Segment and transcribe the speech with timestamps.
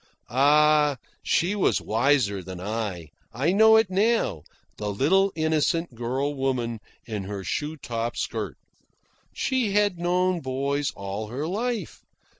[0.29, 4.41] Ah, she was wiser than I I know it now
[4.77, 8.57] the little innocent girl woman in her shoe top skirt.
[9.31, 12.01] She had known boys all her life.